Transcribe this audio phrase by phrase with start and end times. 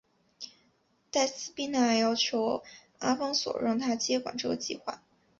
[1.11, 2.63] 黛丝碧娜要求
[2.97, 5.03] 阿方索让她接管这个计画。